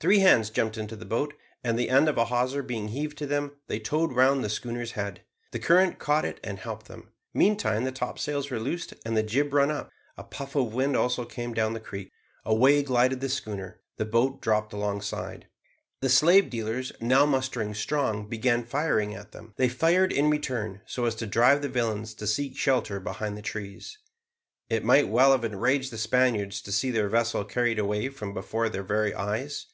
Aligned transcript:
Three 0.00 0.20
hands 0.20 0.48
jumped 0.50 0.78
into 0.78 0.94
the 0.94 1.04
boat, 1.04 1.34
and 1.64 1.76
the 1.76 1.90
end 1.90 2.08
of 2.08 2.16
a 2.16 2.26
hawser 2.26 2.62
being 2.62 2.86
heaved 2.86 3.18
to 3.18 3.26
them, 3.26 3.56
they 3.66 3.80
towed 3.80 4.12
round 4.12 4.44
the 4.44 4.48
schooner's 4.48 4.92
head 4.92 5.22
the 5.50 5.58
current 5.58 5.98
caught 5.98 6.24
it 6.24 6.38
and 6.44 6.56
helped 6.60 6.86
them. 6.86 7.08
Meantime 7.34 7.82
the 7.82 7.90
topsails 7.90 8.48
were 8.48 8.60
loosed 8.60 8.94
and 9.04 9.16
the 9.16 9.24
jib 9.24 9.52
run 9.52 9.72
up; 9.72 9.90
a 10.16 10.22
puff 10.22 10.54
of 10.54 10.72
wind 10.72 10.96
also 10.96 11.24
came 11.24 11.52
down 11.52 11.72
the 11.72 11.80
creek. 11.80 12.12
Away 12.44 12.84
glided 12.84 13.20
the 13.20 13.28
schooner 13.28 13.80
the 13.96 14.04
boat 14.04 14.40
dropped 14.40 14.72
alongside. 14.72 15.48
The 16.00 16.08
slave 16.08 16.48
dealers, 16.48 16.92
now 17.00 17.26
mustering 17.26 17.74
strong, 17.74 18.28
began 18.28 18.64
firing 18.64 19.16
at 19.16 19.32
them. 19.32 19.52
They 19.56 19.68
fired 19.68 20.12
in 20.12 20.30
return, 20.30 20.80
so 20.86 21.06
as 21.06 21.16
to 21.16 21.26
drive 21.26 21.60
the 21.60 21.68
villains 21.68 22.14
to 22.14 22.26
seek 22.28 22.56
shelter 22.56 23.00
behind 23.00 23.36
the 23.36 23.42
trees. 23.42 23.98
It 24.70 24.84
might 24.84 25.08
well 25.08 25.32
have 25.32 25.42
enraged 25.44 25.90
the 25.90 25.98
Spaniards 25.98 26.62
to 26.62 26.70
see 26.70 26.92
their 26.92 27.08
vessel 27.08 27.42
carried 27.44 27.80
away 27.80 28.10
from 28.10 28.32
before 28.32 28.68
their 28.68 28.84
very 28.84 29.12
eyes. 29.12 29.66